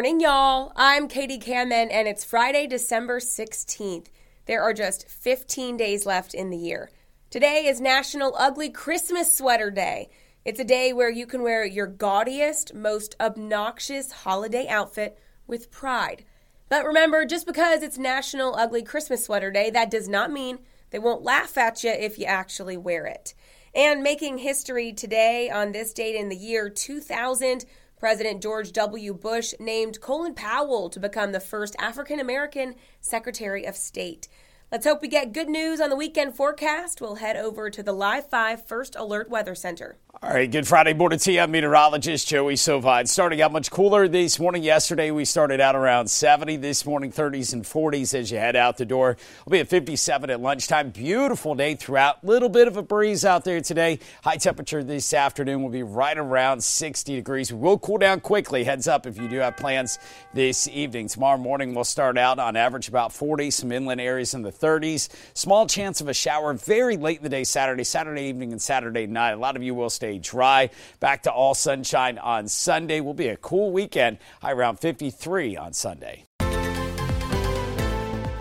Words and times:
morning, 0.00 0.20
y'all. 0.20 0.72
I'm 0.76 1.08
Katie 1.08 1.38
Kamin, 1.38 1.88
and 1.92 2.08
it's 2.08 2.24
Friday, 2.24 2.66
December 2.66 3.20
16th. 3.20 4.06
There 4.46 4.62
are 4.62 4.72
just 4.72 5.06
15 5.06 5.76
days 5.76 6.06
left 6.06 6.32
in 6.32 6.48
the 6.48 6.56
year. 6.56 6.90
Today 7.28 7.66
is 7.66 7.82
National 7.82 8.34
Ugly 8.38 8.70
Christmas 8.70 9.36
Sweater 9.36 9.70
Day. 9.70 10.08
It's 10.42 10.58
a 10.58 10.64
day 10.64 10.94
where 10.94 11.10
you 11.10 11.26
can 11.26 11.42
wear 11.42 11.66
your 11.66 11.86
gaudiest, 11.86 12.72
most 12.72 13.14
obnoxious 13.20 14.10
holiday 14.10 14.66
outfit 14.68 15.18
with 15.46 15.70
pride. 15.70 16.24
But 16.70 16.86
remember, 16.86 17.26
just 17.26 17.44
because 17.44 17.82
it's 17.82 17.98
National 17.98 18.54
Ugly 18.54 18.84
Christmas 18.84 19.26
Sweater 19.26 19.50
Day, 19.50 19.68
that 19.68 19.90
does 19.90 20.08
not 20.08 20.32
mean 20.32 20.60
they 20.92 20.98
won't 20.98 21.24
laugh 21.24 21.58
at 21.58 21.84
you 21.84 21.90
if 21.90 22.18
you 22.18 22.24
actually 22.24 22.78
wear 22.78 23.04
it. 23.04 23.34
And 23.74 24.02
making 24.02 24.38
history 24.38 24.94
today 24.94 25.50
on 25.50 25.72
this 25.72 25.92
date 25.92 26.16
in 26.16 26.30
the 26.30 26.36
year 26.36 26.70
2000, 26.70 27.66
President 28.00 28.42
George 28.42 28.72
W. 28.72 29.12
Bush 29.12 29.52
named 29.60 30.00
Colin 30.00 30.32
Powell 30.32 30.88
to 30.88 30.98
become 30.98 31.32
the 31.32 31.38
first 31.38 31.76
African 31.78 32.18
American 32.18 32.74
Secretary 33.02 33.66
of 33.66 33.76
State. 33.76 34.26
Let's 34.72 34.86
hope 34.86 35.02
we 35.02 35.08
get 35.08 35.34
good 35.34 35.50
news 35.50 35.82
on 35.82 35.90
the 35.90 35.96
weekend 35.96 36.34
forecast. 36.34 37.02
We'll 37.02 37.16
head 37.16 37.36
over 37.36 37.68
to 37.68 37.82
the 37.82 37.92
Live 37.92 38.30
5 38.30 38.66
First 38.66 38.96
Alert 38.96 39.28
Weather 39.28 39.54
Center. 39.54 39.98
All 40.22 40.34
right, 40.34 40.50
good 40.50 40.68
Friday 40.68 40.92
morning 40.92 41.18
to 41.18 41.32
you. 41.32 41.40
I'm 41.40 41.50
meteorologist 41.50 42.28
Joey 42.28 42.52
Sovine. 42.52 43.08
Starting 43.08 43.40
out 43.40 43.52
much 43.52 43.70
cooler 43.70 44.06
this 44.06 44.38
morning. 44.38 44.62
Yesterday, 44.62 45.10
we 45.10 45.24
started 45.24 45.62
out 45.62 45.74
around 45.74 46.08
70. 46.08 46.58
This 46.58 46.84
morning, 46.84 47.10
30s 47.10 47.54
and 47.54 47.64
40s 47.64 48.12
as 48.12 48.30
you 48.30 48.36
head 48.36 48.54
out 48.54 48.76
the 48.76 48.84
door. 48.84 49.16
We'll 49.46 49.52
be 49.52 49.60
at 49.60 49.68
57 49.68 50.28
at 50.28 50.38
lunchtime. 50.38 50.90
Beautiful 50.90 51.54
day 51.54 51.74
throughout. 51.74 52.22
Little 52.22 52.50
bit 52.50 52.68
of 52.68 52.76
a 52.76 52.82
breeze 52.82 53.24
out 53.24 53.44
there 53.44 53.62
today. 53.62 53.98
High 54.22 54.36
temperature 54.36 54.84
this 54.84 55.14
afternoon 55.14 55.62
will 55.62 55.70
be 55.70 55.82
right 55.82 56.18
around 56.18 56.62
60 56.62 57.16
degrees. 57.16 57.50
We 57.50 57.58
will 57.58 57.78
cool 57.78 57.96
down 57.96 58.20
quickly. 58.20 58.64
Heads 58.64 58.88
up 58.88 59.06
if 59.06 59.16
you 59.16 59.26
do 59.26 59.38
have 59.38 59.56
plans 59.56 59.98
this 60.34 60.68
evening. 60.68 61.08
Tomorrow 61.08 61.38
morning, 61.38 61.74
we'll 61.74 61.84
start 61.84 62.18
out 62.18 62.38
on 62.38 62.56
average 62.56 62.88
about 62.88 63.10
40. 63.14 63.50
Some 63.50 63.72
inland 63.72 64.02
areas 64.02 64.34
in 64.34 64.42
the 64.42 64.52
30s. 64.52 65.08
Small 65.32 65.66
chance 65.66 66.02
of 66.02 66.08
a 66.08 66.14
shower 66.14 66.52
very 66.52 66.98
late 66.98 67.16
in 67.16 67.22
the 67.22 67.30
day 67.30 67.42
Saturday, 67.44 67.84
Saturday 67.84 68.24
evening, 68.24 68.52
and 68.52 68.60
Saturday 68.60 69.06
night. 69.06 69.30
A 69.30 69.36
lot 69.36 69.56
of 69.56 69.62
you 69.62 69.74
will 69.74 69.88
stay 69.88 70.09
dry. 70.18 70.70
Back 70.98 71.22
to 71.24 71.32
all 71.32 71.54
sunshine 71.54 72.18
on 72.18 72.48
Sunday. 72.48 73.00
Will 73.00 73.14
be 73.14 73.28
a 73.28 73.36
cool 73.36 73.72
weekend. 73.72 74.18
High 74.42 74.52
around 74.52 74.78
53 74.80 75.56
on 75.56 75.72
Sunday. 75.72 76.26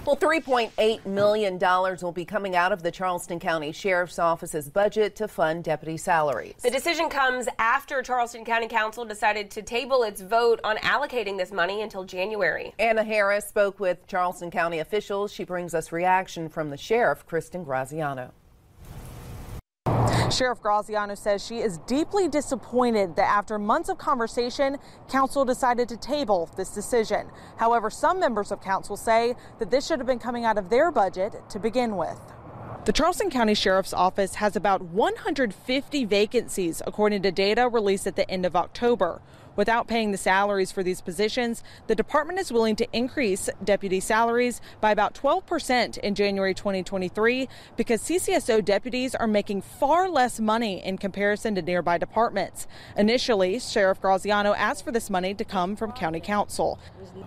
Well, 0.07 0.16
$3.8 0.16 1.06
million 1.06 1.59
will 1.59 2.13
be 2.13 2.23
coming 2.23 2.56
out 2.56 2.72
of 2.72 2.81
the 2.81 2.91
Charleston 2.91 3.41
County 3.41 3.73
Sheriff's 3.73 4.19
Office's 4.19 4.69
budget 4.69 5.18
to 5.18 5.28
fund 5.28 5.66
deputy 5.66 5.97
salaries. 5.97 6.56
The 6.63 6.69
decision 6.69 7.09
comes 7.09 7.50
after 7.59 8.01
Charleston 8.01 8.45
County 8.45 8.69
Council 8.69 9.03
decided 9.03 9.51
to 9.51 9.62
table 9.62 10.03
its 10.03 10.22
vote 10.22 10.62
on 10.63 10.78
allocating 10.78 11.38
this 11.38 11.51
money 11.51 11.81
until 11.81 12.06
January. 12.06 12.73
Anna 12.79 13.03
Harris 13.03 13.50
spoke 13.50 13.81
with 13.81 14.07
Charleston 14.07 14.50
County 14.50 14.79
officials. 14.79 15.34
She 15.34 15.44
brings 15.44 15.73
us 15.73 15.91
reaction 15.91 16.47
from 16.47 16.69
the 16.69 16.78
sheriff, 16.78 17.28
Kristin 17.28 17.66
Graziano. 17.66 18.31
Sheriff 20.32 20.62
Graziano 20.62 21.16
says 21.16 21.46
she 21.46 21.60
is 21.60 21.78
deeply 21.80 22.28
disappointed 22.28 23.16
that 23.16 23.30
after 23.30 23.58
months 23.58 23.88
of 23.88 23.98
conversation, 23.98 24.78
council 25.10 25.46
decided 25.46 25.88
to 25.90 25.98
table 25.98 26.50
this 26.58 26.70
decision. 26.70 27.28
However, 27.56 27.90
some 27.90 28.20
members 28.20 28.52
of 28.52 28.62
council 28.62 28.98
say 28.98 29.36
that 29.60 29.72
this 29.72 29.88
should 29.88 30.00
have 30.00 30.08
been 30.08 30.20
coming 30.20 30.44
out 30.44 30.58
of 30.58 30.70
their 30.70 30.92
budget 30.92 31.42
to 31.50 31.60
begin 31.60 31.96
with. 31.96 32.20
The 32.84 32.92
Charleston 32.94 33.30
County 33.30 33.54
Sheriff's 33.54 33.94
Office 33.94 34.36
has 34.36 34.56
about 34.56 34.82
150 34.82 36.06
vacancies, 36.06 36.82
according 36.86 37.22
to 37.22 37.32
data 37.32 37.70
released 37.70 38.08
at 38.08 38.16
the 38.16 38.30
end 38.30 38.46
of 38.46 38.56
October. 38.56 39.22
Without 39.57 39.88
paying 39.88 40.12
the 40.12 40.18
salaries 40.18 40.72
for 40.72 40.84
these 40.84 41.01
positions, 41.01 41.63
the 41.88 41.95
department 41.95 42.40
is 42.40 42.53
willing 42.53 42.75
to 42.78 42.88
increase 42.94 43.50
deputy 43.63 44.00
salaries 44.00 44.62
by 44.79 44.91
about 44.91 45.16
12% 45.16 45.97
in 45.97 46.16
January 46.16 46.53
2023 46.53 47.50
because 47.75 48.01
CCSO 48.03 48.63
deputies 48.63 49.16
are 49.16 49.28
making 49.28 49.62
far 49.62 50.07
less 50.07 50.40
money 50.40 50.81
in 50.85 50.97
comparison 50.97 51.56
to 51.56 51.62
nearby 51.62 51.97
departments. 51.97 52.68
Initially, 52.95 53.59
Sheriff 53.59 54.00
Graziano 54.00 54.53
asked 54.53 54.85
for 54.85 54.91
this 54.91 55.09
money 55.09 55.34
to 55.34 55.44
come 55.44 55.75
from 55.75 55.91
County 55.91 56.19
Council. 56.19 56.79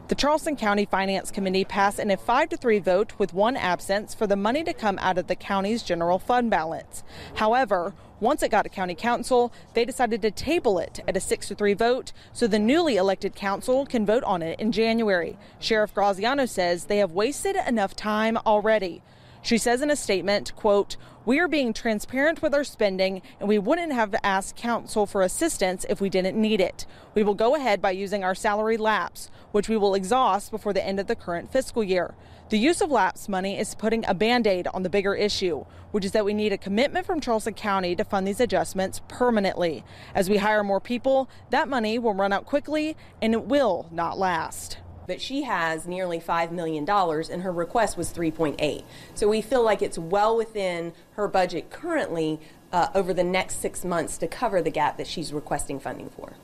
The 0.07 0.15
Charleston 0.15 0.57
County 0.57 0.87
Finance 0.87 1.33
Committee 1.33 1.65
passed 1.65 1.99
in 1.99 2.11
a 2.11 2.17
5 2.17 2.51
to 2.51 2.57
3 2.57 2.79
vote 2.79 3.13
with 3.19 3.35
one 3.35 3.57
absence 3.57 4.15
for 4.15 4.29
the 4.29 4.37
money 4.37 4.63
to 4.63 4.73
come 4.73 4.99
out 5.01 5.19
of 5.19 5.27
the 5.27 5.35
county's 5.35 5.83
general 5.83 6.21
fund 6.21 6.49
balance. 6.49 7.03
However, 7.35 7.93
once 8.21 8.43
it 8.43 8.51
got 8.51 8.63
to 8.63 8.69
county 8.69 8.95
council, 8.95 9.53
they 9.75 9.85
decided 9.85 10.23
to 10.23 10.31
table 10.31 10.79
it 10.79 11.01
at 11.09 11.17
a 11.17 11.21
6 11.21 11.49
to 11.49 11.55
3 11.55 11.75
vote 11.75 12.13
so 12.33 12.47
the 12.47 12.59
newly 12.59 12.97
elected 12.97 13.35
council 13.35 13.87
can 13.87 14.07
vote 14.07 14.25
on 14.25 14.43
it 14.43 14.61
in 14.61 14.73
January. 14.73 15.37
Sheriff 15.59 15.95
Graziano 15.95 16.47
says 16.47 16.85
they 16.85 16.99
have 16.99 17.13
wasted 17.13 17.57
enough 17.67 17.97
time 17.97 18.37
already. 18.47 19.03
She 19.43 19.57
says 19.59 19.81
in 19.81 19.91
a 19.91 19.97
statement, 19.97 20.55
quote, 20.55 20.97
we 21.25 21.39
are 21.39 21.49
being 21.49 21.73
transparent 21.73 22.43
with 22.43 22.55
our 22.55 22.65
spending 22.65 23.23
and 23.39 23.49
we 23.49 23.59
wouldn't 23.59 23.93
have 23.93 24.15
asked 24.23 24.57
council 24.57 25.07
for 25.07 25.23
assistance 25.23 25.87
if 25.89 26.01
we 26.01 26.11
didn't 26.11 26.41
need 26.41 26.61
it. 26.61 26.87
We 27.15 27.23
will 27.23 27.35
go 27.35 27.55
ahead 27.55 27.81
by 27.81 27.93
using 27.93 28.23
our 28.23 28.35
salary 28.35 28.77
lapse, 28.77 29.31
which 29.53 29.69
we 29.69 29.77
will 29.77 29.95
exhaust 29.95 30.51
before 30.51 30.73
the 30.73 30.85
end 30.85 31.01
of 31.01 31.07
the 31.07 31.17
current 31.17 31.53
fiscal 31.53 31.85
year. 31.85 32.15
The 32.51 32.59
use 32.59 32.81
of 32.81 32.91
lapse 32.91 33.29
money 33.29 33.59
is 33.59 33.75
putting 33.75 34.05
a 34.07 34.15
band 34.15 34.47
aid 34.47 34.67
on 34.69 34.83
the 34.83 34.91
bigger 34.91 35.15
issue, 35.15 35.65
which 35.91 36.05
is 36.05 36.13
that 36.13 36.25
we 36.25 36.35
need 36.35 36.53
a 36.53 36.59
commitment 36.59 37.07
from 37.07 37.21
Charleston 37.21 37.55
County 37.55 37.95
to 37.97 38.05
fund 38.05 38.27
these 38.27 38.41
adjustments 38.41 39.01
permanently. 39.09 39.85
As 40.15 40.29
we 40.29 40.39
hire 40.39 40.65
more 40.65 40.81
people, 40.81 41.31
that 41.51 41.69
money 41.69 41.99
will 41.99 42.15
run 42.15 42.33
out 42.33 42.47
quickly 42.47 42.97
and 43.23 43.35
it 43.35 43.45
will 43.45 43.89
not 43.91 44.19
last 44.19 44.79
but 45.11 45.21
she 45.21 45.43
has 45.43 45.89
nearly 45.89 46.21
$5 46.21 46.53
million 46.53 46.89
and 46.89 47.43
her 47.43 47.51
request 47.51 47.97
was 47.97 48.13
3.8. 48.13 48.85
So 49.15 49.27
we 49.27 49.43
feel 49.43 49.65
like 49.65 49.83
it's 49.83 49.99
well 49.99 50.37
within 50.37 50.93
her 51.15 51.27
budget 51.27 51.69
currently 51.69 52.39
uh, 52.73 52.91
over 52.95 53.13
the 53.13 53.25
next 53.25 53.57
six 53.57 53.85
months 53.85 54.17
to 54.19 54.29
cover 54.29 54.63
the 54.63 54.71
gap 54.71 54.99
that 54.99 55.09
she's 55.09 55.33
requesting 55.33 55.81
funding 55.81 56.11
for. 56.11 56.35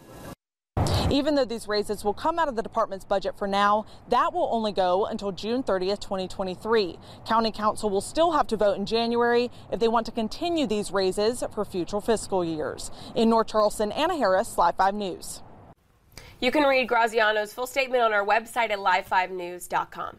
Even 1.13 1.37
though 1.37 1.45
these 1.45 1.69
raises 1.69 2.03
will 2.03 2.13
come 2.13 2.41
out 2.41 2.49
of 2.49 2.57
the 2.57 2.63
department's 2.63 3.05
budget 3.05 3.39
for 3.39 3.47
now, 3.47 3.87
that 4.09 4.33
will 4.33 4.49
only 4.51 4.73
go 4.73 5.07
until 5.07 5.31
June 5.31 5.63
30th, 5.63 6.01
2023. 6.01 6.99
County 7.25 7.53
Council 7.53 7.89
will 7.89 8.01
still 8.01 8.33
have 8.33 8.49
to 8.49 8.57
vote 8.57 8.77
in 8.77 8.85
January 8.85 9.49
if 9.71 9.79
they 9.79 9.87
want 9.87 10.07
to 10.07 10.13
continue 10.13 10.67
these 10.67 10.91
raises 10.91 11.45
for 11.55 11.65
future 11.65 12.01
fiscal 12.01 12.45
years. 12.45 12.91
In 13.15 13.31
North 13.31 13.47
Charleston, 13.47 13.93
Anna 13.93 14.17
Harris, 14.17 14.59
Live 14.59 14.75
5 14.75 14.93
News. 14.93 15.43
You 16.39 16.51
can 16.51 16.65
read 16.65 16.87
Graziano's 16.87 17.55
full 17.55 17.67
statement 17.67 18.03
on 18.03 18.13
our 18.13 18.25
website 18.25 18.71
at 18.71 18.79
live5news.com. 18.79 20.19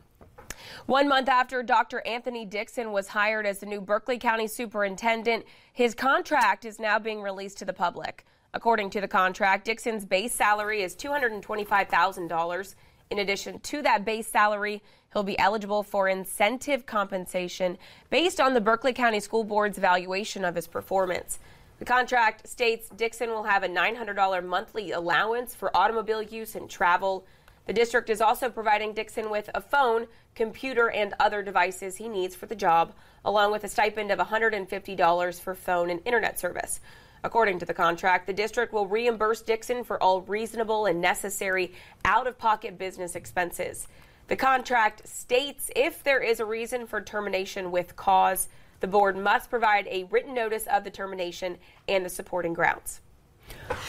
One 0.88 1.08
month 1.08 1.30
after 1.30 1.62
Dr. 1.62 2.02
Anthony 2.08 2.44
Dixon 2.44 2.92
was 2.92 3.08
hired 3.08 3.46
as 3.46 3.60
the 3.60 3.68
new 3.68 3.80
Berkeley 3.80 4.18
County 4.18 4.48
Superintendent, 4.48 5.46
his 5.72 5.94
contract 5.94 6.66
is 6.66 6.80
now 6.80 6.98
being 6.98 7.22
released 7.22 7.60
to 7.60 7.66
the 7.66 7.74
public. 7.74 8.26
According 8.56 8.90
to 8.92 9.02
the 9.02 9.08
contract, 9.08 9.66
Dixon's 9.66 10.06
base 10.06 10.34
salary 10.34 10.82
is 10.82 10.96
$225,000. 10.96 12.76
In 13.12 13.20
addition 13.20 13.60
to 13.60 13.82
that 13.84 14.04
base 14.04 14.28
salary, 14.28 14.82
he'll 15.14 15.22
be 15.22 15.38
eligible 15.38 15.84
for 15.84 16.10
incentive 16.10 16.88
compensation 16.88 17.78
based 18.10 18.42
on 18.42 18.56
the 18.56 18.62
Berkeley 18.62 18.94
County 18.94 19.20
School 19.20 19.44
Board's 19.44 19.78
evaluation 19.78 20.44
of 20.44 20.56
his 20.56 20.66
performance. 20.66 21.38
The 21.80 21.86
contract 21.86 22.48
states 22.48 22.90
Dixon 22.90 23.30
will 23.30 23.44
have 23.44 23.62
a 23.62 23.70
$900 23.70 24.44
monthly 24.44 24.92
allowance 24.92 25.54
for 25.54 25.76
automobile 25.78 26.24
use 26.24 26.56
and 26.56 26.68
travel. 26.68 27.26
The 27.68 27.74
district 27.74 28.10
is 28.10 28.20
also 28.20 28.50
providing 28.50 28.94
Dixon 28.94 29.30
with 29.30 29.50
a 29.54 29.62
phone, 29.62 30.08
computer, 30.34 30.90
and 30.90 31.14
other 31.20 31.44
devices 31.44 31.98
he 31.98 32.10
needs 32.10 32.36
for 32.36 32.48
the 32.48 32.56
job, 32.56 32.94
along 33.24 33.52
with 33.52 33.64
a 33.64 33.68
stipend 33.70 34.12
of 34.12 34.18
$150 34.18 35.40
for 35.40 35.54
phone 35.54 35.92
and 35.92 36.02
internet 36.04 36.40
service. 36.40 36.80
According 37.24 37.60
to 37.60 37.66
the 37.66 37.74
contract, 37.74 38.26
the 38.26 38.34
district 38.34 38.74
will 38.74 38.88
reimburse 38.88 39.42
Dixon 39.42 39.84
for 39.84 40.02
all 40.02 40.22
reasonable 40.22 40.88
and 40.88 41.00
necessary 41.00 41.74
out 42.06 42.26
of 42.26 42.40
pocket 42.40 42.78
business 42.78 43.16
expenses. 43.16 43.88
The 44.30 44.36
contract 44.36 45.08
states 45.08 45.70
if 45.76 46.04
there 46.04 46.22
is 46.22 46.40
a 46.40 46.46
reason 46.46 46.88
for 46.88 47.02
termination 47.02 47.70
with 47.70 47.96
cause, 47.96 48.48
the 48.80 48.88
board 48.88 49.18
must 49.18 49.50
provide 49.50 49.88
a 49.88 50.06
written 50.06 50.34
notice 50.34 50.68
of 50.68 50.84
the 50.84 50.92
termination 50.92 51.58
and 51.88 52.06
the 52.06 52.10
supporting 52.10 52.54
grounds. 52.54 53.02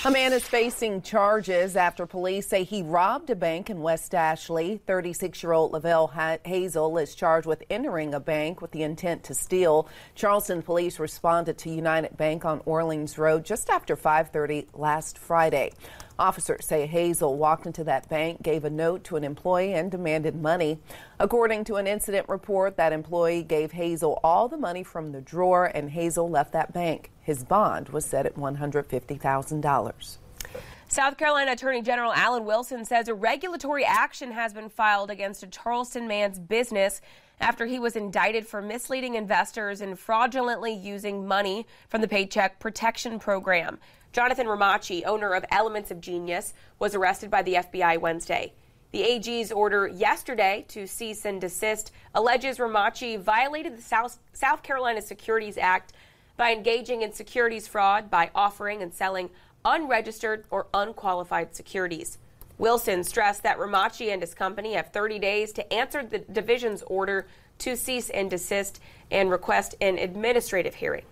A 0.04 0.10
man 0.10 0.32
is 0.32 0.46
facing 0.46 1.02
charges 1.02 1.76
after 1.76 2.06
police 2.06 2.46
say 2.46 2.62
he 2.62 2.82
robbed 2.82 3.30
a 3.30 3.36
bank 3.36 3.70
in 3.70 3.80
West 3.80 4.14
Ashley. 4.14 4.80
36 4.86 5.42
year 5.42 5.52
old 5.52 5.72
Lavelle 5.72 6.12
Hazel 6.44 6.98
is 6.98 7.14
charged 7.14 7.46
with 7.46 7.64
entering 7.68 8.14
a 8.14 8.20
bank 8.20 8.60
with 8.60 8.70
the 8.70 8.82
intent 8.82 9.24
to 9.24 9.34
steal. 9.34 9.88
Charleston 10.14 10.62
police 10.62 10.98
responded 11.00 11.58
to 11.58 11.70
United 11.70 12.16
Bank 12.16 12.44
on 12.44 12.62
Orleans 12.64 13.18
Road 13.18 13.44
just 13.44 13.70
after 13.70 13.96
5:30 13.96 14.68
last 14.74 15.18
Friday. 15.18 15.72
Officers 16.18 16.66
say 16.66 16.86
Hazel 16.86 17.36
walked 17.36 17.64
into 17.64 17.84
that 17.84 18.08
bank, 18.08 18.42
gave 18.42 18.64
a 18.64 18.70
note 18.70 19.04
to 19.04 19.16
an 19.16 19.22
employee, 19.22 19.74
and 19.74 19.88
demanded 19.90 20.34
money. 20.34 20.78
According 21.20 21.64
to 21.64 21.76
an 21.76 21.86
incident 21.86 22.28
report, 22.28 22.76
that 22.76 22.92
employee 22.92 23.44
gave 23.44 23.72
Hazel 23.72 24.18
all 24.24 24.48
the 24.48 24.56
money 24.56 24.82
from 24.82 25.12
the 25.12 25.20
drawer, 25.20 25.66
and 25.66 25.90
Hazel 25.90 26.28
left 26.28 26.52
that 26.52 26.72
bank. 26.72 27.12
His 27.20 27.44
bond 27.44 27.90
was 27.90 28.04
set 28.04 28.26
at 28.26 28.34
$150,000. 28.34 30.18
South 30.90 31.18
Carolina 31.18 31.52
Attorney 31.52 31.82
General 31.82 32.12
Alan 32.14 32.46
Wilson 32.46 32.84
says 32.84 33.08
a 33.08 33.14
regulatory 33.14 33.84
action 33.84 34.32
has 34.32 34.54
been 34.54 34.70
filed 34.70 35.10
against 35.10 35.42
a 35.42 35.46
Charleston 35.46 36.08
man's 36.08 36.38
business 36.38 37.00
after 37.40 37.66
he 37.66 37.78
was 37.78 37.94
indicted 37.94 38.46
for 38.46 38.62
misleading 38.62 39.14
investors 39.14 39.80
and 39.80 39.98
fraudulently 39.98 40.72
using 40.72 41.26
money 41.26 41.66
from 41.88 42.00
the 42.00 42.08
Paycheck 42.08 42.58
Protection 42.58 43.18
Program. 43.18 43.78
Jonathan 44.12 44.46
Ramaci, 44.46 45.04
owner 45.04 45.34
of 45.34 45.44
Elements 45.50 45.90
of 45.90 46.00
Genius, 46.00 46.54
was 46.78 46.94
arrested 46.94 47.30
by 47.30 47.42
the 47.42 47.54
FBI 47.54 48.00
Wednesday. 48.00 48.52
The 48.90 49.02
AG's 49.02 49.52
order 49.52 49.86
yesterday 49.86 50.64
to 50.68 50.86
cease 50.86 51.26
and 51.26 51.40
desist 51.40 51.92
alleges 52.14 52.58
Ramaci 52.58 53.20
violated 53.20 53.76
the 53.76 53.82
South, 53.82 54.18
South 54.32 54.62
Carolina 54.62 55.02
Securities 55.02 55.58
Act 55.58 55.92
by 56.38 56.52
engaging 56.52 57.02
in 57.02 57.12
securities 57.12 57.68
fraud 57.68 58.10
by 58.10 58.30
offering 58.34 58.80
and 58.80 58.94
selling 58.94 59.28
unregistered 59.64 60.46
or 60.50 60.68
unqualified 60.72 61.54
securities. 61.54 62.16
Wilson 62.56 63.04
stressed 63.04 63.42
that 63.42 63.58
Ramaci 63.58 64.10
and 64.10 64.22
his 64.22 64.34
company 64.34 64.72
have 64.72 64.90
30 64.90 65.18
days 65.18 65.52
to 65.52 65.72
answer 65.72 66.02
the 66.02 66.20
division's 66.20 66.82
order 66.84 67.26
to 67.58 67.76
cease 67.76 68.08
and 68.08 68.30
desist 68.30 68.80
and 69.10 69.30
request 69.30 69.74
an 69.80 69.98
administrative 69.98 70.76
hearing. 70.76 71.04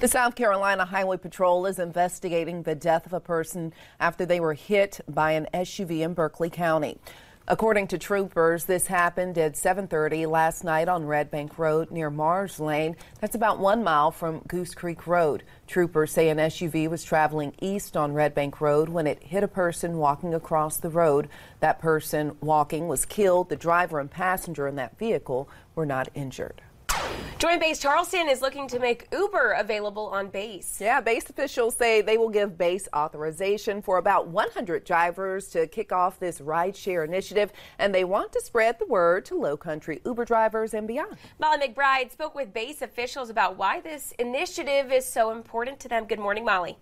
The 0.00 0.08
South 0.08 0.34
Carolina 0.34 0.84
Highway 0.84 1.16
Patrol 1.16 1.64
is 1.66 1.78
investigating 1.78 2.64
the 2.64 2.74
death 2.74 3.06
of 3.06 3.12
a 3.12 3.20
person 3.20 3.72
after 4.00 4.26
they 4.26 4.40
were 4.40 4.54
hit 4.54 5.00
by 5.08 5.32
an 5.32 5.46
SUV 5.54 6.00
in 6.00 6.12
Berkeley 6.12 6.50
County. 6.50 6.98
According 7.48 7.88
to 7.88 7.98
troopers, 7.98 8.64
this 8.66 8.86
happened 8.86 9.36
at 9.38 9.56
7:30 9.56 10.26
last 10.26 10.62
night 10.62 10.88
on 10.88 11.06
Red 11.06 11.30
Bank 11.30 11.58
Road 11.58 11.90
near 11.90 12.10
Mars 12.10 12.60
Lane. 12.60 12.96
That's 13.20 13.34
about 13.34 13.58
1 13.58 13.82
mile 13.82 14.10
from 14.10 14.40
Goose 14.46 14.74
Creek 14.74 15.06
Road. 15.06 15.42
Troopers 15.66 16.12
say 16.12 16.28
an 16.28 16.38
SUV 16.38 16.86
was 16.86 17.02
traveling 17.02 17.54
east 17.60 17.96
on 17.96 18.12
Red 18.12 18.34
Bank 18.34 18.60
Road 18.60 18.88
when 18.88 19.06
it 19.06 19.22
hit 19.24 19.42
a 19.42 19.48
person 19.48 19.98
walking 19.98 20.34
across 20.34 20.76
the 20.76 20.90
road. 20.90 21.28
That 21.60 21.80
person 21.80 22.36
walking 22.40 22.88
was 22.88 23.04
killed. 23.04 23.48
The 23.48 23.56
driver 23.56 23.98
and 23.98 24.10
passenger 24.10 24.68
in 24.68 24.76
that 24.76 24.98
vehicle 24.98 25.48
were 25.74 25.86
not 25.86 26.08
injured. 26.14 26.62
Joint 27.42 27.60
Base 27.60 27.80
Charleston 27.80 28.28
is 28.28 28.40
looking 28.40 28.68
to 28.68 28.78
make 28.78 29.08
Uber 29.10 29.56
available 29.58 30.06
on 30.06 30.28
base. 30.28 30.80
Yeah, 30.80 31.00
base 31.00 31.28
officials 31.28 31.74
say 31.74 32.00
they 32.00 32.16
will 32.16 32.28
give 32.28 32.56
base 32.56 32.88
authorization 32.94 33.82
for 33.82 33.98
about 33.98 34.28
100 34.28 34.84
drivers 34.84 35.48
to 35.48 35.66
kick 35.66 35.90
off 35.90 36.20
this 36.20 36.38
rideshare 36.38 37.04
initiative, 37.04 37.52
and 37.80 37.92
they 37.92 38.04
want 38.04 38.30
to 38.34 38.40
spread 38.40 38.78
the 38.78 38.86
word 38.86 39.24
to 39.24 39.34
low 39.34 39.56
country 39.56 40.00
Uber 40.06 40.24
drivers 40.24 40.72
and 40.72 40.86
beyond. 40.86 41.16
Molly 41.40 41.66
McBride 41.66 42.12
spoke 42.12 42.36
with 42.36 42.54
base 42.54 42.80
officials 42.80 43.28
about 43.28 43.58
why 43.58 43.80
this 43.80 44.12
initiative 44.20 44.92
is 44.92 45.04
so 45.04 45.32
important 45.32 45.80
to 45.80 45.88
them. 45.88 46.04
Good 46.04 46.20
morning, 46.20 46.44
Molly. 46.44 46.78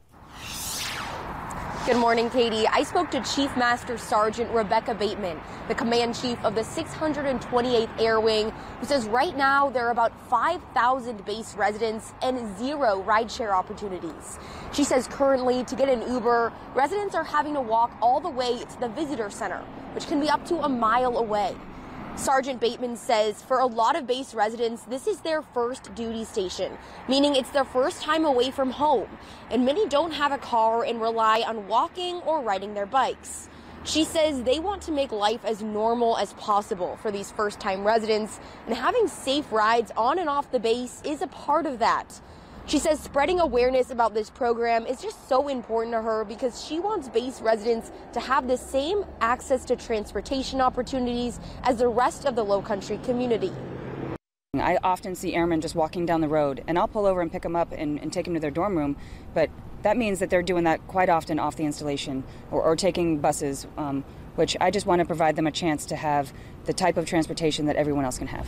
Good 1.86 1.96
morning, 1.96 2.28
Katie. 2.28 2.66
I 2.68 2.82
spoke 2.82 3.10
to 3.12 3.22
Chief 3.22 3.56
Master 3.56 3.96
Sergeant 3.96 4.50
Rebecca 4.50 4.94
Bateman, 4.94 5.40
the 5.66 5.74
command 5.74 6.14
chief 6.14 6.38
of 6.44 6.54
the 6.54 6.60
628th 6.60 7.88
Air 7.98 8.20
Wing, 8.20 8.50
who 8.78 8.86
says 8.86 9.08
right 9.08 9.34
now 9.34 9.70
there 9.70 9.86
are 9.86 9.90
about 9.90 10.12
5,000 10.28 11.24
base 11.24 11.54
residents 11.54 12.12
and 12.20 12.58
zero 12.58 13.02
rideshare 13.08 13.52
opportunities. 13.52 14.38
She 14.72 14.84
says 14.84 15.08
currently 15.08 15.64
to 15.64 15.74
get 15.74 15.88
an 15.88 16.02
Uber, 16.12 16.52
residents 16.74 17.14
are 17.14 17.24
having 17.24 17.54
to 17.54 17.62
walk 17.62 17.90
all 18.02 18.20
the 18.20 18.28
way 18.28 18.58
to 18.58 18.80
the 18.80 18.88
visitor 18.90 19.30
center, 19.30 19.64
which 19.94 20.06
can 20.06 20.20
be 20.20 20.28
up 20.28 20.44
to 20.48 20.56
a 20.56 20.68
mile 20.68 21.16
away. 21.16 21.56
Sergeant 22.16 22.60
Bateman 22.60 22.96
says 22.96 23.40
for 23.40 23.60
a 23.60 23.66
lot 23.66 23.96
of 23.96 24.06
base 24.06 24.34
residents, 24.34 24.82
this 24.82 25.06
is 25.06 25.20
their 25.20 25.40
first 25.40 25.94
duty 25.94 26.24
station, 26.24 26.76
meaning 27.08 27.34
it's 27.34 27.50
their 27.50 27.64
first 27.64 28.02
time 28.02 28.24
away 28.24 28.50
from 28.50 28.70
home, 28.70 29.08
and 29.50 29.64
many 29.64 29.88
don't 29.88 30.12
have 30.12 30.30
a 30.30 30.38
car 30.38 30.84
and 30.84 31.00
rely 31.00 31.42
on 31.46 31.66
walking 31.66 32.16
or 32.26 32.42
riding 32.42 32.74
their 32.74 32.86
bikes. 32.86 33.48
She 33.84 34.04
says 34.04 34.42
they 34.42 34.58
want 34.58 34.82
to 34.82 34.92
make 34.92 35.12
life 35.12 35.44
as 35.44 35.62
normal 35.62 36.18
as 36.18 36.34
possible 36.34 36.98
for 37.00 37.10
these 37.10 37.30
first 37.30 37.58
time 37.58 37.84
residents, 37.84 38.38
and 38.66 38.76
having 38.76 39.08
safe 39.08 39.50
rides 39.50 39.90
on 39.96 40.18
and 40.18 40.28
off 40.28 40.50
the 40.50 40.60
base 40.60 41.00
is 41.04 41.22
a 41.22 41.26
part 41.28 41.64
of 41.64 41.78
that. 41.78 42.20
She 42.66 42.78
says 42.78 43.00
spreading 43.00 43.40
awareness 43.40 43.90
about 43.90 44.14
this 44.14 44.30
program 44.30 44.86
is 44.86 45.02
just 45.02 45.28
so 45.28 45.48
important 45.48 45.94
to 45.94 46.02
her 46.02 46.24
because 46.24 46.64
she 46.64 46.78
wants 46.78 47.08
base 47.08 47.40
residents 47.40 47.90
to 48.12 48.20
have 48.20 48.46
the 48.46 48.56
same 48.56 49.04
access 49.20 49.64
to 49.64 49.76
transportation 49.76 50.60
opportunities 50.60 51.40
as 51.64 51.78
the 51.78 51.88
rest 51.88 52.26
of 52.26 52.36
the 52.36 52.44
low 52.44 52.62
country 52.62 52.98
community. 53.02 53.52
I 54.54 54.78
often 54.82 55.14
see 55.14 55.34
airmen 55.34 55.60
just 55.60 55.74
walking 55.74 56.06
down 56.06 56.20
the 56.20 56.28
road, 56.28 56.62
and 56.66 56.78
I'll 56.78 56.88
pull 56.88 57.06
over 57.06 57.20
and 57.20 57.30
pick 57.30 57.42
them 57.42 57.54
up 57.54 57.72
and, 57.72 58.00
and 58.00 58.12
take 58.12 58.24
them 58.24 58.34
to 58.34 58.40
their 58.40 58.50
dorm 58.50 58.76
room, 58.76 58.96
but 59.32 59.48
that 59.82 59.96
means 59.96 60.18
that 60.18 60.28
they're 60.28 60.42
doing 60.42 60.64
that 60.64 60.86
quite 60.86 61.08
often 61.08 61.38
off 61.38 61.56
the 61.56 61.64
installation 61.64 62.24
or, 62.50 62.62
or 62.62 62.76
taking 62.76 63.18
buses, 63.18 63.66
um, 63.78 64.04
which 64.34 64.56
I 64.60 64.70
just 64.70 64.86
want 64.86 65.00
to 65.00 65.04
provide 65.04 65.36
them 65.36 65.46
a 65.46 65.52
chance 65.52 65.86
to 65.86 65.96
have 65.96 66.32
the 66.64 66.72
type 66.72 66.96
of 66.96 67.06
transportation 67.06 67.66
that 67.66 67.76
everyone 67.76 68.04
else 68.04 68.18
can 68.18 68.26
have. 68.26 68.46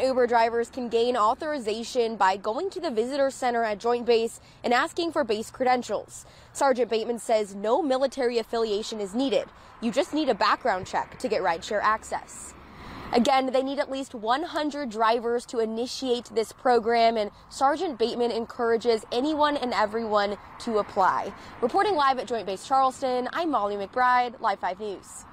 Uber 0.00 0.26
drivers 0.26 0.70
can 0.70 0.88
gain 0.88 1.16
authorization 1.16 2.16
by 2.16 2.36
going 2.36 2.70
to 2.70 2.80
the 2.80 2.90
visitor 2.90 3.30
center 3.30 3.64
at 3.64 3.78
Joint 3.78 4.06
Base 4.06 4.40
and 4.62 4.72
asking 4.72 5.12
for 5.12 5.24
base 5.24 5.50
credentials. 5.50 6.26
Sergeant 6.52 6.90
Bateman 6.90 7.18
says 7.18 7.54
no 7.54 7.82
military 7.82 8.38
affiliation 8.38 9.00
is 9.00 9.14
needed. 9.14 9.46
You 9.80 9.90
just 9.90 10.14
need 10.14 10.28
a 10.28 10.34
background 10.34 10.86
check 10.86 11.18
to 11.18 11.28
get 11.28 11.42
rideshare 11.42 11.80
access. 11.82 12.54
Again, 13.12 13.52
they 13.52 13.62
need 13.62 13.78
at 13.78 13.90
least 13.90 14.14
100 14.14 14.90
drivers 14.90 15.46
to 15.46 15.60
initiate 15.60 16.26
this 16.34 16.52
program, 16.52 17.16
and 17.16 17.30
Sergeant 17.48 17.98
Bateman 17.98 18.32
encourages 18.32 19.04
anyone 19.12 19.56
and 19.56 19.72
everyone 19.72 20.36
to 20.60 20.78
apply. 20.78 21.32
Reporting 21.60 21.94
live 21.94 22.18
at 22.18 22.26
Joint 22.26 22.46
Base 22.46 22.66
Charleston, 22.66 23.28
I'm 23.32 23.50
Molly 23.50 23.76
McBride, 23.76 24.40
Live 24.40 24.58
5 24.58 24.80
News. 24.80 25.24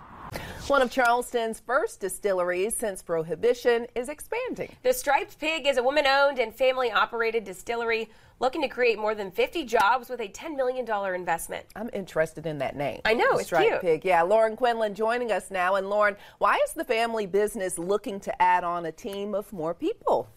One 0.71 0.81
of 0.81 0.89
Charleston's 0.89 1.59
first 1.59 1.99
distilleries 1.99 2.77
since 2.77 3.03
Prohibition 3.03 3.87
is 3.93 4.07
expanding. 4.07 4.73
The 4.83 4.93
Striped 4.93 5.37
Pig 5.37 5.67
is 5.67 5.75
a 5.75 5.83
woman 5.83 6.07
owned 6.07 6.39
and 6.39 6.55
family 6.55 6.89
operated 6.89 7.43
distillery 7.43 8.09
looking 8.39 8.61
to 8.61 8.69
create 8.69 8.97
more 8.97 9.13
than 9.13 9.31
50 9.31 9.65
jobs 9.65 10.07
with 10.07 10.21
a 10.21 10.29
$10 10.29 10.55
million 10.55 10.89
investment. 11.13 11.65
I'm 11.75 11.89
interested 11.91 12.45
in 12.45 12.59
that 12.59 12.77
name. 12.77 13.01
I 13.03 13.13
know, 13.13 13.33
it's 13.33 13.47
Striped 13.47 13.69
cute. 13.69 13.81
Pig. 13.81 14.05
Yeah, 14.05 14.21
Lauren 14.21 14.55
Quinlan 14.55 14.95
joining 14.95 15.29
us 15.33 15.51
now. 15.51 15.75
And 15.75 15.89
Lauren, 15.89 16.15
why 16.37 16.57
is 16.65 16.71
the 16.71 16.85
family 16.85 17.25
business 17.25 17.77
looking 17.77 18.21
to 18.21 18.41
add 18.41 18.63
on 18.63 18.85
a 18.85 18.93
team 18.93 19.35
of 19.35 19.51
more 19.51 19.73
people? 19.73 20.29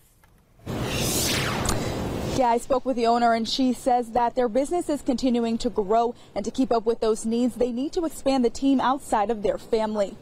Yeah, 2.37 2.49
I 2.49 2.59
spoke 2.59 2.85
with 2.85 2.97
the 2.97 3.07
owner 3.07 3.33
and 3.33 3.49
she 3.49 3.73
says 3.73 4.11
that 4.11 4.35
their 4.35 4.49
business 4.49 4.89
is 4.89 5.03
continuing 5.03 5.57
to 5.59 5.71
grow 5.71 6.17
and 6.35 6.45
to 6.45 6.51
keep 6.51 6.73
up 6.73 6.85
with 6.85 6.99
those 6.99 7.25
needs, 7.25 7.55
they 7.55 7.71
need 7.71 7.93
to 7.93 8.05
expand 8.05 8.45
the 8.45 8.51
team 8.51 8.81
outside 8.81 9.31
of 9.31 9.45
their 9.45 9.57
family. 9.57 10.17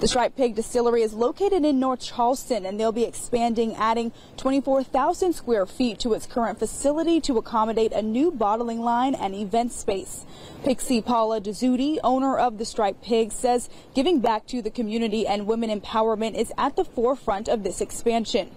The 0.00 0.08
Striped 0.08 0.36
Pig 0.36 0.54
Distillery 0.54 1.00
is 1.00 1.14
located 1.14 1.64
in 1.64 1.80
North 1.80 2.00
Charleston 2.00 2.66
and 2.66 2.78
they'll 2.78 2.92
be 2.92 3.04
expanding, 3.04 3.74
adding 3.76 4.12
24,000 4.36 5.32
square 5.32 5.64
feet 5.64 5.98
to 6.00 6.12
its 6.12 6.26
current 6.26 6.58
facility 6.58 7.18
to 7.22 7.38
accommodate 7.38 7.92
a 7.92 8.02
new 8.02 8.30
bottling 8.30 8.82
line 8.82 9.14
and 9.14 9.34
event 9.34 9.72
space. 9.72 10.26
Pixie 10.64 11.00
Paula 11.00 11.40
Dezzutti, 11.40 11.96
owner 12.04 12.36
of 12.36 12.58
the 12.58 12.66
Striped 12.66 13.02
Pig, 13.02 13.32
says 13.32 13.70
giving 13.94 14.20
back 14.20 14.46
to 14.48 14.60
the 14.60 14.70
community 14.70 15.26
and 15.26 15.46
women 15.46 15.70
empowerment 15.70 16.34
is 16.34 16.52
at 16.58 16.76
the 16.76 16.84
forefront 16.84 17.48
of 17.48 17.62
this 17.62 17.80
expansion. 17.80 18.50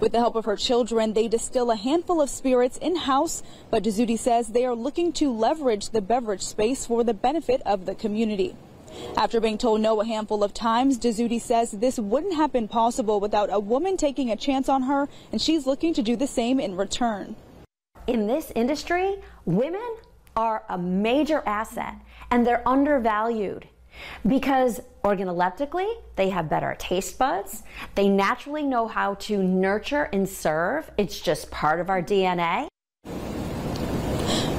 With 0.00 0.12
the 0.12 0.18
help 0.18 0.34
of 0.34 0.44
her 0.44 0.56
children, 0.56 1.12
they 1.12 1.28
distill 1.28 1.70
a 1.70 1.76
handful 1.76 2.20
of 2.20 2.28
spirits 2.28 2.76
in-house, 2.78 3.42
but 3.70 3.84
Dezzutti 3.84 4.18
says 4.18 4.48
they 4.48 4.66
are 4.66 4.74
looking 4.74 5.12
to 5.14 5.32
leverage 5.32 5.90
the 5.90 6.02
beverage 6.02 6.42
space 6.42 6.84
for 6.84 7.04
the 7.04 7.14
benefit 7.14 7.62
of 7.64 7.86
the 7.86 7.94
community. 7.94 8.56
After 9.16 9.40
being 9.40 9.58
told 9.58 9.80
no 9.80 10.00
a 10.00 10.04
handful 10.04 10.44
of 10.44 10.52
times, 10.52 10.98
Dezzutti 10.98 11.40
says 11.40 11.72
this 11.72 11.98
wouldn't 11.98 12.34
have 12.34 12.52
been 12.52 12.68
possible 12.68 13.18
without 13.20 13.52
a 13.52 13.58
woman 13.58 13.96
taking 13.96 14.30
a 14.30 14.36
chance 14.36 14.68
on 14.68 14.82
her, 14.82 15.08
and 15.32 15.40
she's 15.40 15.66
looking 15.66 15.94
to 15.94 16.02
do 16.02 16.16
the 16.16 16.26
same 16.26 16.60
in 16.60 16.76
return. 16.76 17.36
in 18.06 18.26
this 18.26 18.52
industry, 18.54 19.16
women 19.46 19.96
are 20.36 20.64
a 20.68 20.76
major 20.76 21.42
asset 21.46 21.94
and 22.30 22.46
they're 22.46 22.66
undervalued 22.68 23.66
because 24.26 24.80
organoleptically 25.02 25.92
they 26.16 26.30
have 26.30 26.48
better 26.48 26.74
taste 26.78 27.18
buds. 27.18 27.62
They 27.94 28.08
naturally 28.08 28.62
know 28.62 28.88
how 28.88 29.14
to 29.14 29.42
nurture 29.42 30.04
and 30.12 30.28
serve. 30.28 30.90
It's 30.96 31.20
just 31.20 31.50
part 31.50 31.80
of 31.80 31.90
our 31.90 32.02
dna 32.02 32.68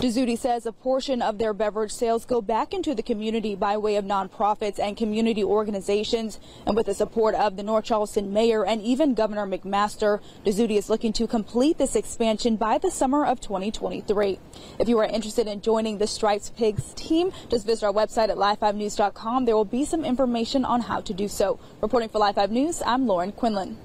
Dezzutti 0.06 0.38
says 0.38 0.68
a 0.68 0.72
portion 0.72 1.20
of 1.24 1.40
their 1.40 1.52
beverage 1.52 1.92
sales 1.92 2.26
go 2.26 2.40
back 2.40 2.76
into 2.76 2.94
the 2.94 3.02
community 3.02 3.56
by 3.56 3.76
way 3.76 3.96
of 3.96 4.06
nonprofits 4.06 4.78
and 4.78 4.96
community 4.96 5.44
organizations. 5.44 6.40
And 6.68 6.76
with 6.76 6.86
the 6.86 6.94
support 6.94 7.34
of 7.34 7.58
the 7.58 7.64
North 7.64 7.86
Charleston 7.86 8.32
mayor 8.32 8.64
and 8.64 8.84
even 8.84 9.16
Governor 9.16 9.48
McMaster, 9.48 10.22
Dezzutti 10.46 10.78
is 10.78 10.92
looking 10.92 11.12
to 11.14 11.26
complete 11.26 11.80
this 11.80 11.96
expansion 11.96 12.56
by 12.56 12.78
the 12.78 12.92
summer 12.92 13.26
of 13.26 13.42
2023. 13.42 14.38
If 14.78 14.88
you 14.88 15.00
are 15.00 15.06
interested 15.06 15.48
in 15.48 15.62
joining 15.62 15.98
the 15.98 16.06
Stripes 16.06 16.52
Pigs 16.52 16.94
team, 16.94 17.32
just 17.50 17.66
visit 17.66 17.84
our 17.84 17.92
website 17.92 18.30
at 18.30 18.38
live5news.com. 18.38 19.46
There 19.46 19.56
will 19.56 19.66
be 19.66 19.86
some 19.86 20.06
information 20.06 20.66
on 20.66 20.82
how 20.82 21.02
to 21.02 21.16
do 21.16 21.28
so. 21.28 21.60
Reporting 21.82 22.10
for 22.10 22.20
Live 22.20 22.36
5 22.36 22.52
News, 22.52 22.84
I'm 22.86 23.08
Lauren 23.08 23.32
Quinlan. 23.32 23.80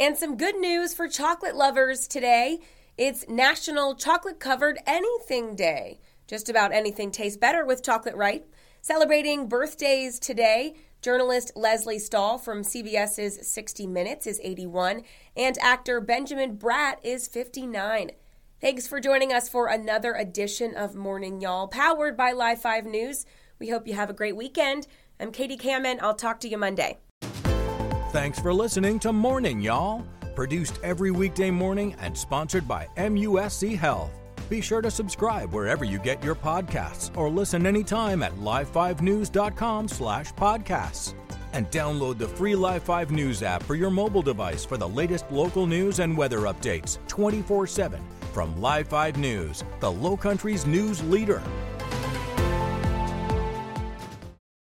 And 0.00 0.18
some 0.18 0.36
good 0.36 0.56
news 0.56 0.94
for 0.94 1.06
chocolate 1.06 1.54
lovers 1.54 2.08
today. 2.08 2.58
It's 2.98 3.26
National 3.26 3.94
Chocolate 3.94 4.38
Covered 4.38 4.78
Anything 4.86 5.56
Day. 5.56 5.98
Just 6.26 6.50
about 6.50 6.74
anything 6.74 7.10
tastes 7.10 7.38
better 7.38 7.64
with 7.64 7.82
chocolate, 7.82 8.14
right? 8.16 8.44
Celebrating 8.82 9.48
birthdays 9.48 10.18
today, 10.18 10.74
journalist 11.00 11.52
Lesley 11.56 11.98
Stahl 11.98 12.36
from 12.36 12.60
CBS's 12.60 13.48
60 13.48 13.86
Minutes 13.86 14.26
is 14.26 14.38
81, 14.44 15.04
and 15.34 15.56
actor 15.62 16.02
Benjamin 16.02 16.58
Bratt 16.58 16.96
is 17.02 17.26
59. 17.28 18.10
Thanks 18.60 18.86
for 18.86 19.00
joining 19.00 19.32
us 19.32 19.48
for 19.48 19.68
another 19.68 20.12
edition 20.12 20.76
of 20.76 20.94
Morning 20.94 21.40
Y'all, 21.40 21.68
powered 21.68 22.14
by 22.14 22.32
Live 22.32 22.60
5 22.60 22.84
News. 22.84 23.24
We 23.58 23.70
hope 23.70 23.88
you 23.88 23.94
have 23.94 24.10
a 24.10 24.14
great 24.14 24.36
weekend. 24.36 24.86
I'm 25.18 25.32
Katie 25.32 25.56
Kamin. 25.56 25.98
I'll 26.02 26.14
talk 26.14 26.40
to 26.40 26.48
you 26.48 26.58
Monday. 26.58 26.98
Thanks 28.10 28.38
for 28.38 28.52
listening 28.52 28.98
to 28.98 29.14
Morning 29.14 29.62
Y'all 29.62 30.04
produced 30.34 30.78
every 30.82 31.10
weekday 31.10 31.50
morning 31.50 31.94
and 32.00 32.16
sponsored 32.16 32.66
by 32.66 32.88
MUSC 32.96 33.76
Health. 33.76 34.10
Be 34.48 34.60
sure 34.60 34.82
to 34.82 34.90
subscribe 34.90 35.52
wherever 35.52 35.84
you 35.84 35.98
get 35.98 36.22
your 36.22 36.34
podcasts 36.34 37.16
or 37.16 37.30
listen 37.30 37.66
anytime 37.66 38.22
at 38.22 38.32
live5news.com 38.32 39.88
slash 39.88 40.32
podcasts. 40.34 41.14
And 41.52 41.70
download 41.70 42.18
the 42.18 42.28
free 42.28 42.54
Live 42.54 42.82
5 42.82 43.10
News 43.10 43.42
app 43.42 43.62
for 43.62 43.74
your 43.74 43.90
mobile 43.90 44.22
device 44.22 44.64
for 44.64 44.76
the 44.76 44.88
latest 44.88 45.30
local 45.30 45.66
news 45.66 45.98
and 45.98 46.16
weather 46.16 46.40
updates 46.40 46.98
24 47.08 47.66
7 47.66 48.00
from 48.32 48.60
Live 48.60 48.88
5 48.88 49.18
News, 49.18 49.62
the 49.80 49.90
Low 49.92 50.16
Country's 50.16 50.66
news 50.66 51.02
leader. 51.04 51.42